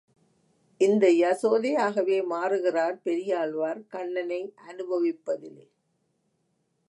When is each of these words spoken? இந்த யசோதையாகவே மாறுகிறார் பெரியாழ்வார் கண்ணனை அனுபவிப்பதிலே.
இந்த 0.81 1.07
யசோதையாகவே 1.07 2.17
மாறுகிறார் 2.25 2.97
பெரியாழ்வார் 3.03 3.81
கண்ணனை 3.87 4.41
அனுபவிப்பதிலே. 4.69 5.65